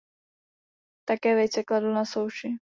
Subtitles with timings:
[1.05, 2.57] Také vejce kladl na souši.